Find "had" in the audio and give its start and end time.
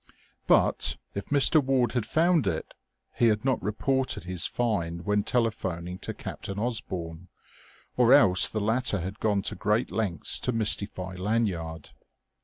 1.91-2.07, 3.27-3.45, 9.01-9.19